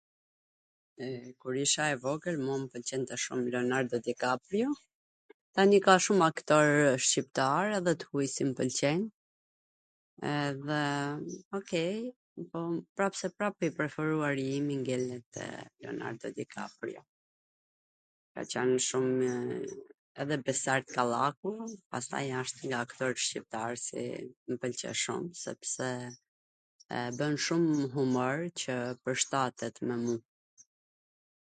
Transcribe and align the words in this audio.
Kur 1.41 1.55
isha 1.61 1.85
e 1.91 1.93
vogwl 2.03 2.35
mu 2.45 2.53
m 2.63 2.65
pwlqente 2.71 3.15
shum 3.23 3.39
Leonardo 3.53 3.95
Di 4.07 4.13
Kaprio, 4.23 4.69
tani 5.57 5.77
ka 5.87 5.95
shum 6.05 6.19
aktorw 6.29 6.77
shqiptar 7.05 7.65
edhe 7.77 7.93
t 8.03 8.09
huj 8.09 8.27
si 8.35 8.43
m 8.49 8.51
pwlqejn 8.59 9.01
edhe 10.47 10.81
OK 11.59 11.71
por 12.51 12.67
prapseprap 12.99 13.55
i 13.67 13.71
preferuari 13.79 14.45
im 14.59 14.69
ngeletw 14.83 15.43
Leonardo 15.81 16.27
Di 16.39 16.45
Kaprio. 16.55 17.01
Ka 18.33 18.41
qwn 18.55 18.71
shumw..., 18.91 19.83
edhe 20.21 20.35
Besart 20.45 20.85
Kallaku, 20.95 21.51
pastaj 21.93 22.27
asht 22.45 22.57
nga 22.71 22.79
kto 22.93 23.05
shqiptarwt 23.27 23.83
se 23.89 24.01
mw 24.49 24.55
pwlqen 24.63 24.95
shum, 25.05 25.21
pse 25.61 25.89
bwn 27.21 27.33
shum 27.47 27.63
humor 27.95 28.37
qw 28.63 28.73
pwrshtatet 29.05 29.77
me 29.89 29.97
mu. 30.07 30.15